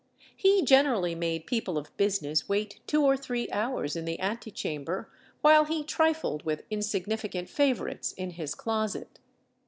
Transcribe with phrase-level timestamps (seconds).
[0.35, 5.11] He generally made people of business wait two or three hours in the ante chamber
[5.41, 9.19] while he trifled with insignificant favourites in his closet.